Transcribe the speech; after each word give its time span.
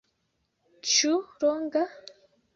Ĉu 0.93 1.11
longa? 1.45 1.87